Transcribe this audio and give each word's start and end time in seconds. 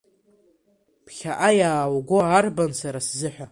Ԥхьаҟа 1.05 1.49
иаауго 1.59 2.19
арбан 2.37 2.71
сара 2.79 2.99
сзыҳәа? 3.07 3.45